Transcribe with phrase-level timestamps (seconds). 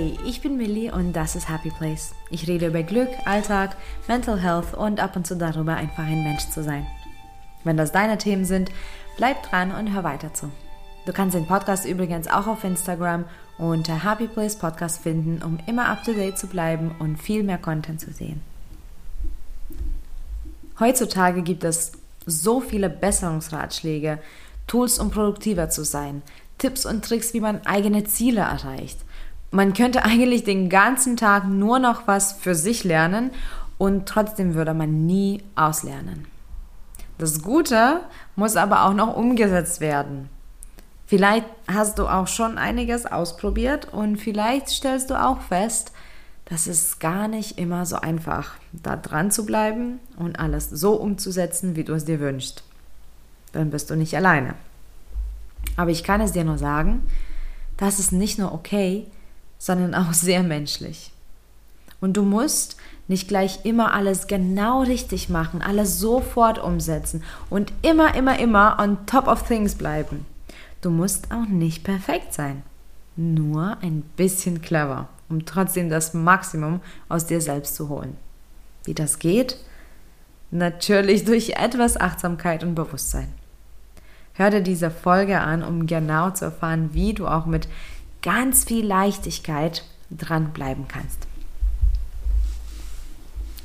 [0.00, 2.14] Hey, ich bin Millie und das ist Happy Place.
[2.30, 3.76] Ich rede über Glück, Alltag,
[4.08, 6.86] Mental Health und ab und zu darüber, einfach ein Mensch zu sein.
[7.64, 8.70] Wenn das deine Themen sind,
[9.18, 10.50] bleib dran und hör weiter zu.
[11.04, 13.26] Du kannst den Podcast übrigens auch auf Instagram
[13.58, 17.58] unter Happy Place Podcast finden, um immer up to date zu bleiben und viel mehr
[17.58, 18.40] Content zu sehen.
[20.78, 21.92] Heutzutage gibt es
[22.24, 24.18] so viele Besserungsratschläge,
[24.66, 26.22] Tools, um produktiver zu sein,
[26.56, 28.96] Tipps und Tricks, wie man eigene Ziele erreicht.
[29.50, 33.30] Man könnte eigentlich den ganzen Tag nur noch was für sich lernen
[33.78, 36.26] und trotzdem würde man nie auslernen.
[37.18, 38.00] Das Gute
[38.36, 40.28] muss aber auch noch umgesetzt werden.
[41.06, 45.92] Vielleicht hast du auch schon einiges ausprobiert und vielleicht stellst du auch fest,
[46.44, 51.74] dass es gar nicht immer so einfach, da dran zu bleiben und alles so umzusetzen,
[51.74, 52.62] wie du es dir wünschst.
[53.52, 54.54] Dann bist du nicht alleine.
[55.76, 57.02] Aber ich kann es dir nur sagen,
[57.76, 59.06] das ist nicht nur okay,
[59.60, 61.12] sondern auch sehr menschlich.
[62.00, 62.76] Und du musst
[63.08, 69.06] nicht gleich immer alles genau richtig machen, alles sofort umsetzen und immer, immer, immer on
[69.06, 70.24] top of things bleiben.
[70.80, 72.62] Du musst auch nicht perfekt sein,
[73.16, 76.80] nur ein bisschen clever, um trotzdem das Maximum
[77.10, 78.16] aus dir selbst zu holen.
[78.84, 79.58] Wie das geht?
[80.50, 83.28] Natürlich durch etwas Achtsamkeit und Bewusstsein.
[84.34, 87.68] Hör dir diese Folge an, um genau zu erfahren, wie du auch mit
[88.22, 91.26] ganz viel Leichtigkeit dranbleiben kannst.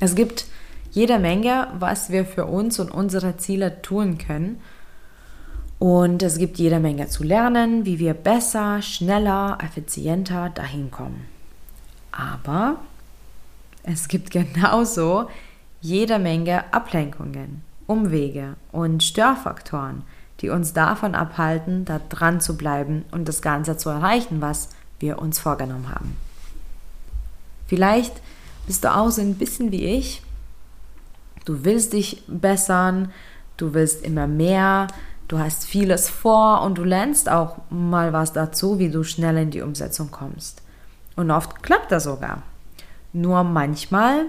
[0.00, 0.46] Es gibt
[0.92, 4.60] jede Menge, was wir für uns und unsere Ziele tun können.
[5.78, 11.26] Und es gibt jede Menge zu lernen, wie wir besser, schneller, effizienter dahin kommen.
[12.12, 12.76] Aber
[13.82, 15.28] es gibt genauso
[15.80, 20.02] jede Menge Ablenkungen, Umwege und Störfaktoren,
[20.40, 25.18] die uns davon abhalten, da dran zu bleiben und das Ganze zu erreichen, was wir
[25.18, 26.16] uns vorgenommen haben.
[27.66, 28.20] Vielleicht
[28.66, 30.22] bist du auch so ein bisschen wie ich.
[31.44, 33.12] Du willst dich bessern,
[33.56, 34.88] du willst immer mehr,
[35.28, 39.50] du hast vieles vor und du lernst auch mal was dazu, wie du schnell in
[39.50, 40.62] die Umsetzung kommst.
[41.14, 42.42] Und oft klappt das sogar.
[43.12, 44.26] Nur manchmal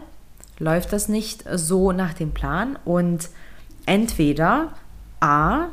[0.59, 3.29] läuft das nicht so nach dem Plan und
[3.85, 4.73] entweder
[5.19, 5.67] A,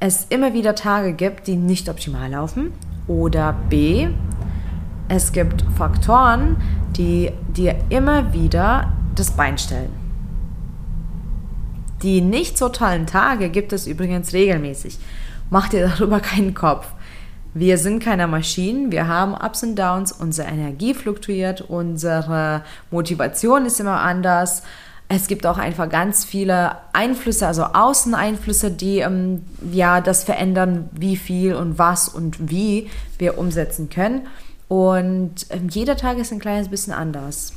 [0.00, 2.72] es immer wieder Tage gibt, die nicht optimal laufen.
[3.06, 4.08] Oder B,
[5.08, 6.56] es gibt Faktoren,
[6.96, 9.92] die dir immer wieder das Bein stellen.
[12.02, 14.98] Die nicht so tollen Tage gibt es übrigens regelmäßig.
[15.50, 16.86] Mach dir darüber keinen Kopf.
[17.52, 22.62] Wir sind keine Maschinen, wir haben Ups und Downs, unsere Energie fluktuiert, unsere
[22.92, 24.62] Motivation ist immer anders.
[25.12, 31.16] Es gibt auch einfach ganz viele Einflüsse, also Außeneinflüsse, die ähm, ja das verändern, wie
[31.16, 32.88] viel und was und wie
[33.18, 34.28] wir umsetzen können.
[34.68, 37.54] Und ähm, jeder Tag ist ein kleines bisschen anders.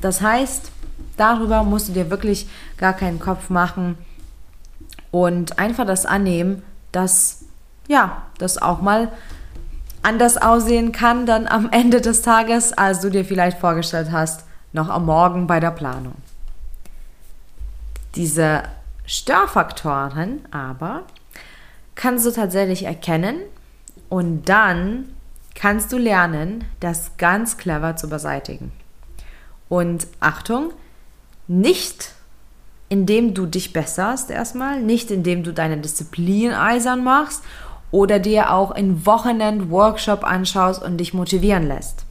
[0.00, 0.72] Das heißt,
[1.18, 3.98] darüber musst du dir wirklich gar keinen Kopf machen
[5.10, 7.44] und einfach das annehmen, dass
[7.86, 9.12] ja, das auch mal
[10.00, 14.88] anders aussehen kann dann am Ende des Tages, als du dir vielleicht vorgestellt hast, noch
[14.88, 16.14] am Morgen bei der Planung.
[18.14, 18.62] Diese
[19.06, 21.02] Störfaktoren aber
[21.94, 23.36] kannst du tatsächlich erkennen
[24.08, 25.08] und dann
[25.54, 28.72] kannst du lernen, das ganz clever zu beseitigen.
[29.68, 30.72] Und Achtung,
[31.46, 32.12] nicht
[32.88, 37.42] indem du dich besserst erstmal, nicht indem du deine Disziplin eisern machst
[37.90, 42.04] oder dir auch in Wochenend-Workshop anschaust und dich motivieren lässt.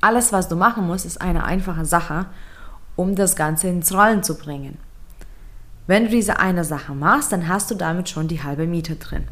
[0.00, 2.26] Alles, was du machen musst, ist eine einfache Sache
[2.96, 4.78] um das Ganze ins Rollen zu bringen.
[5.86, 9.24] Wenn du diese eine Sache machst, dann hast du damit schon die halbe Miete drin.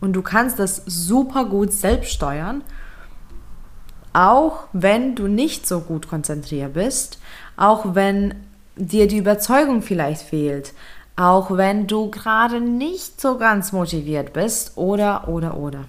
[0.00, 2.62] Und du kannst das super gut selbst steuern,
[4.12, 7.18] auch wenn du nicht so gut konzentriert bist,
[7.56, 8.34] auch wenn
[8.76, 10.74] dir die Überzeugung vielleicht fehlt,
[11.16, 15.84] auch wenn du gerade nicht so ganz motiviert bist oder oder oder.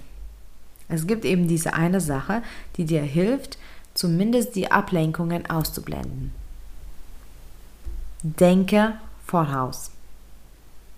[0.87, 2.41] Es gibt eben diese eine Sache,
[2.77, 3.57] die dir hilft,
[3.95, 6.31] zumindest die Ablenkungen auszublenden.
[8.21, 8.93] Denke
[9.25, 9.89] voraus.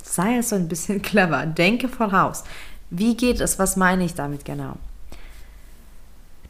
[0.04, 1.46] Sei es so ein bisschen clever.
[1.46, 2.44] Denke voraus.
[2.90, 3.60] Wie geht es?
[3.60, 4.76] Was meine ich damit genau?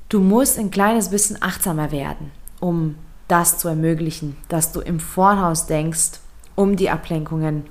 [0.10, 2.96] Du musst ein kleines bisschen achtsamer werden, um
[3.28, 6.20] das zu ermöglichen, dass du im Voraus denkst,
[6.56, 7.66] um die Ablenkungen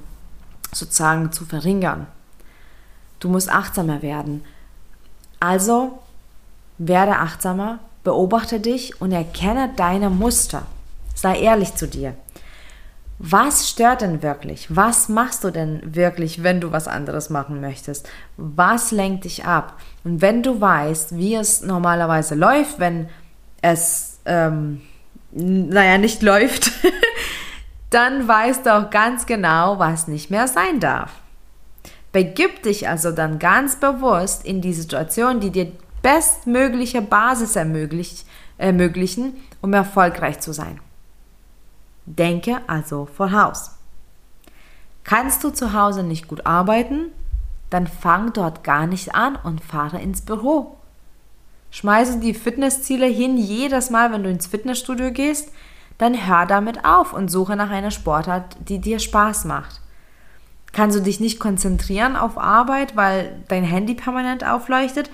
[0.70, 2.06] sozusagen zu verringern.
[3.20, 4.44] Du musst achtsamer werden.
[5.40, 5.98] Also
[6.76, 10.62] werde achtsamer, beobachte dich und erkenne deine Muster.
[11.16, 12.14] Sei ehrlich zu dir.
[13.18, 14.76] was stört denn wirklich?
[14.76, 18.08] Was machst du denn wirklich, wenn du was anderes machen möchtest?
[18.36, 19.80] Was lenkt dich ab?
[20.04, 23.08] Und wenn du weißt, wie es normalerweise läuft, wenn
[23.60, 24.82] es, ähm,
[25.32, 26.70] naja, nicht läuft,
[27.90, 31.10] dann weißt du auch ganz genau, was nicht mehr sein darf.
[32.12, 35.72] Begib dich also dann ganz bewusst in die Situation, die dir
[36.06, 40.78] bestmögliche Basis ermöglichen, um erfolgreich zu sein.
[42.04, 43.72] Denke also voraus.
[45.02, 47.06] Kannst du zu Hause nicht gut arbeiten?
[47.70, 50.76] Dann fang dort gar nicht an und fahre ins Büro.
[51.72, 55.50] Schmeiße die Fitnessziele hin jedes Mal, wenn du ins Fitnessstudio gehst,
[55.98, 59.80] dann hör damit auf und suche nach einer Sportart, die dir Spaß macht.
[60.72, 65.10] Kannst du dich nicht konzentrieren auf Arbeit, weil dein Handy permanent aufleuchtet?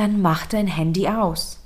[0.00, 1.58] Dann mach dein Handy aus.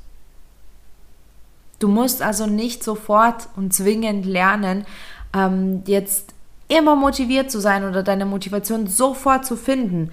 [1.78, 4.86] Du musst also nicht sofort und zwingend lernen,
[5.32, 6.34] ähm, jetzt
[6.66, 10.10] immer motiviert zu sein oder deine Motivation sofort zu finden,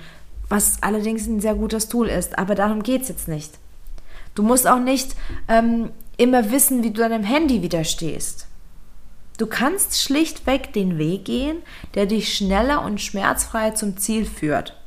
[0.50, 2.38] was allerdings ein sehr gutes Tool ist.
[2.38, 3.58] Aber darum geht es jetzt nicht.
[4.36, 5.16] Du musst auch nicht
[5.48, 8.46] ähm, immer wissen, wie du deinem Handy widerstehst.
[9.40, 11.58] Du kannst schlichtweg den Weg gehen,
[11.96, 14.80] der dich schneller und schmerzfreier zum Ziel führt.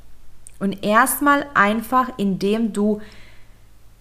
[0.60, 3.00] Und erstmal einfach, indem du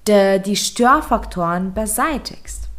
[0.07, 2.69] die Störfaktoren beseitigst.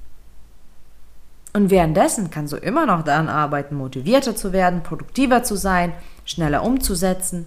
[1.52, 5.92] Und währenddessen kannst du immer noch daran arbeiten, motivierter zu werden, produktiver zu sein,
[6.24, 7.46] schneller umzusetzen.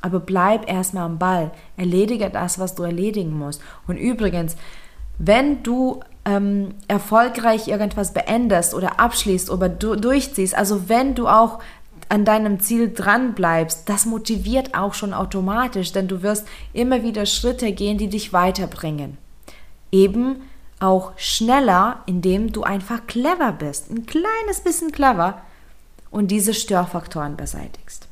[0.00, 1.52] Aber bleib erstmal am Ball.
[1.76, 3.62] Erledige das, was du erledigen musst.
[3.86, 4.56] Und übrigens,
[5.16, 11.60] wenn du ähm, erfolgreich irgendwas beendest oder abschließt oder du durchziehst, also wenn du auch
[12.08, 17.26] an deinem Ziel dran bleibst, das motiviert auch schon automatisch, denn du wirst immer wieder
[17.26, 19.18] Schritte gehen, die dich weiterbringen.
[19.90, 20.42] Eben
[20.80, 25.42] auch schneller, indem du einfach clever bist, ein kleines bisschen clever
[26.10, 28.06] und diese Störfaktoren beseitigst.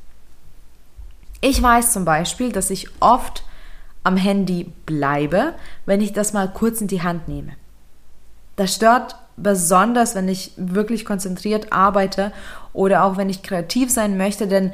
[1.41, 3.43] Ich weiß zum Beispiel, dass ich oft
[4.03, 5.53] am Handy bleibe,
[5.85, 7.53] wenn ich das mal kurz in die Hand nehme.
[8.55, 12.31] Das stört besonders, wenn ich wirklich konzentriert arbeite
[12.73, 14.71] oder auch wenn ich kreativ sein möchte, denn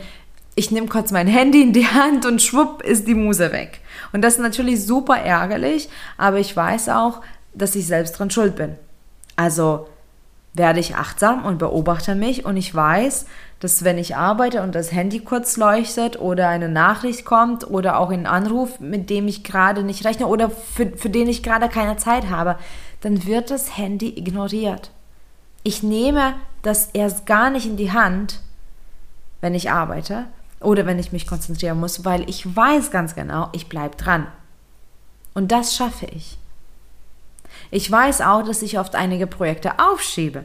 [0.55, 3.79] ich nehme kurz mein Handy in die Hand und schwupp ist die Muse weg.
[4.11, 7.21] Und das ist natürlich super ärgerlich, aber ich weiß auch,
[7.53, 8.75] dass ich selbst dran schuld bin.
[9.35, 9.87] Also
[10.53, 13.25] werde ich achtsam und beobachte mich und ich weiß,
[13.59, 18.09] dass wenn ich arbeite und das Handy kurz leuchtet oder eine Nachricht kommt oder auch
[18.09, 21.97] ein Anruf, mit dem ich gerade nicht rechne oder für, für den ich gerade keine
[21.97, 22.57] Zeit habe,
[23.01, 24.91] dann wird das Handy ignoriert.
[25.63, 28.41] Ich nehme das erst gar nicht in die Hand,
[29.41, 30.25] wenn ich arbeite
[30.59, 34.27] oder wenn ich mich konzentrieren muss, weil ich weiß ganz genau, ich bleibe dran.
[35.33, 36.37] Und das schaffe ich.
[37.71, 40.43] Ich weiß auch, dass ich oft einige Projekte aufschiebe,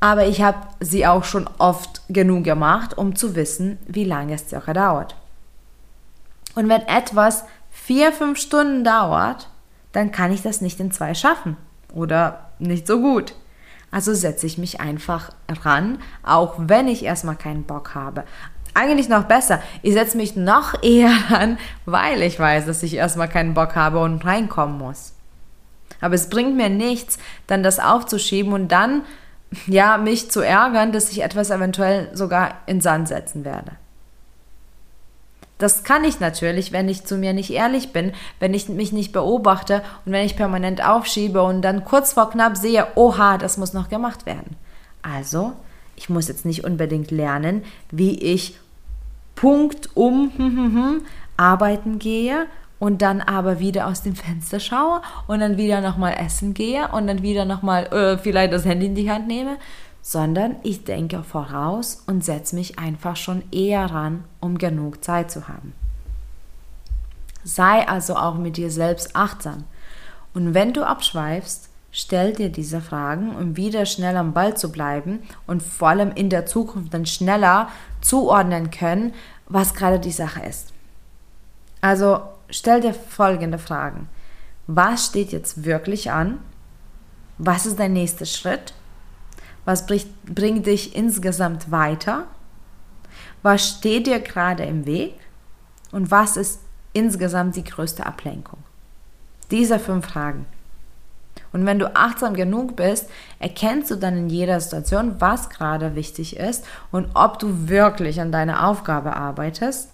[0.00, 4.48] aber ich habe sie auch schon oft genug gemacht, um zu wissen, wie lange es
[4.48, 5.14] circa dauert.
[6.54, 9.48] Und wenn etwas vier, fünf Stunden dauert,
[9.92, 11.56] dann kann ich das nicht in zwei schaffen
[11.94, 13.34] oder nicht so gut.
[13.90, 15.30] Also setze ich mich einfach
[15.62, 18.24] ran, auch wenn ich erstmal keinen Bock habe.
[18.74, 23.28] Eigentlich noch besser, ich setze mich noch eher ran, weil ich weiß, dass ich erstmal
[23.28, 25.14] keinen Bock habe und reinkommen muss.
[26.00, 29.02] Aber es bringt mir nichts, dann das aufzuschieben und dann
[29.66, 33.72] ja mich zu ärgern, dass ich etwas eventuell sogar in Sand setzen werde.
[35.58, 39.12] Das kann ich natürlich, wenn ich zu mir nicht ehrlich bin, wenn ich mich nicht
[39.12, 43.72] beobachte und wenn ich permanent aufschiebe und dann kurz vor knapp sehe, oha, das muss
[43.72, 44.56] noch gemacht werden.
[45.02, 45.54] Also,
[45.96, 48.58] ich muss jetzt nicht unbedingt lernen, wie ich
[49.34, 51.02] Punkt um hm, hm, hm,
[51.36, 52.46] arbeiten gehe
[52.78, 57.06] und dann aber wieder aus dem Fenster schaue und dann wieder nochmal essen gehe und
[57.06, 59.56] dann wieder nochmal äh, vielleicht das Handy in die Hand nehme,
[60.06, 65.48] sondern ich denke voraus und setze mich einfach schon eher ran, um genug Zeit zu
[65.48, 65.72] haben.
[67.42, 69.64] Sei also auch mit dir selbst achtsam.
[70.32, 75.24] Und wenn du abschweifst, stell dir diese Fragen, um wieder schnell am Ball zu bleiben
[75.48, 77.68] und vor allem in der Zukunft dann schneller
[78.00, 79.12] zuordnen können,
[79.48, 80.72] was gerade die Sache ist.
[81.80, 84.08] Also stell dir folgende Fragen.
[84.68, 86.38] Was steht jetzt wirklich an?
[87.38, 88.72] Was ist dein nächster Schritt?
[89.66, 92.24] Was bringt dich insgesamt weiter?
[93.42, 95.14] Was steht dir gerade im Weg?
[95.92, 96.60] Und was ist
[96.94, 98.60] insgesamt die größte Ablenkung?
[99.50, 100.46] Diese fünf Fragen.
[101.52, 103.08] Und wenn du achtsam genug bist,
[103.38, 108.32] erkennst du dann in jeder Situation, was gerade wichtig ist und ob du wirklich an
[108.32, 109.90] deiner Aufgabe arbeitest.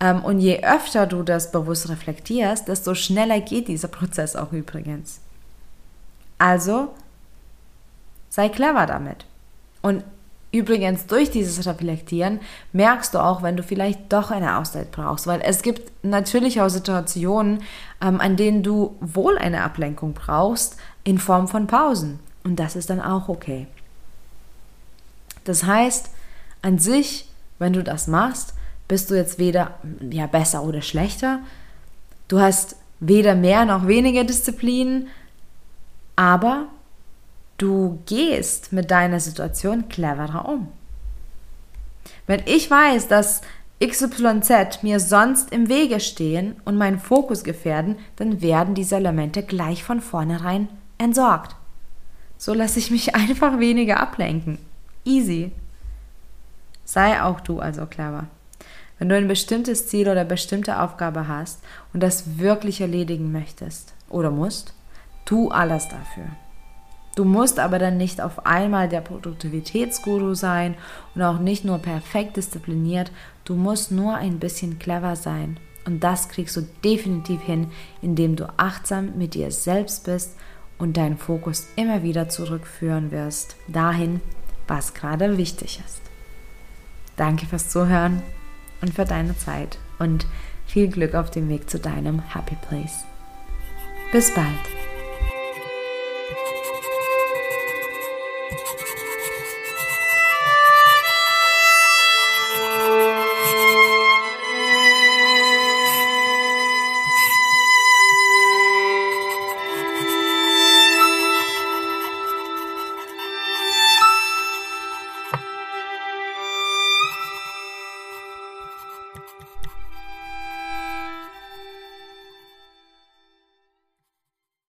[0.00, 5.20] Ähm, und je öfter du das bewusst reflektierst, desto schneller geht dieser Prozess auch übrigens.
[6.38, 6.94] Also
[8.34, 9.26] Sei clever damit.
[9.80, 10.02] Und
[10.50, 12.38] Übrigens, durch dieses Reflektieren
[12.72, 16.68] merkst du auch, wenn du vielleicht doch eine Auszeit brauchst, weil es gibt natürlich auch
[16.68, 17.64] Situationen,
[18.00, 22.20] ähm, an denen du wohl eine Ablenkung brauchst in Form von Pausen.
[22.44, 23.66] Und das ist dann auch okay.
[25.42, 26.10] Das heißt,
[26.62, 28.54] an sich, wenn du das machst,
[28.86, 29.74] bist du jetzt weder
[30.08, 31.40] ja, besser oder schlechter.
[32.28, 35.08] Du hast weder mehr noch weniger Disziplin,
[36.14, 36.68] aber
[37.58, 40.68] du gehst mit deiner Situation cleverer um.
[42.26, 43.42] Wenn ich weiß, dass
[43.82, 49.84] XYZ mir sonst im Wege stehen und meinen Fokus gefährden, dann werden diese Elemente gleich
[49.84, 50.68] von vornherein
[50.98, 51.56] entsorgt.
[52.38, 54.58] So lasse ich mich einfach weniger ablenken.
[55.04, 55.52] Easy.
[56.84, 58.26] Sei auch du also clever.
[58.98, 64.30] Wenn du ein bestimmtes Ziel oder bestimmte Aufgabe hast und das wirklich erledigen möchtest oder
[64.30, 64.72] musst,
[65.24, 66.26] tu alles dafür.
[67.14, 70.74] Du musst aber dann nicht auf einmal der Produktivitätsguru sein
[71.14, 73.12] und auch nicht nur perfekt diszipliniert.
[73.44, 75.58] Du musst nur ein bisschen clever sein.
[75.86, 77.70] Und das kriegst du definitiv hin,
[78.02, 80.34] indem du achtsam mit dir selbst bist
[80.78, 84.20] und deinen Fokus immer wieder zurückführen wirst, dahin,
[84.66, 86.00] was gerade wichtig ist.
[87.16, 88.22] Danke fürs Zuhören
[88.80, 90.26] und für deine Zeit und
[90.66, 93.04] viel Glück auf dem Weg zu deinem Happy Place.
[94.10, 94.83] Bis bald.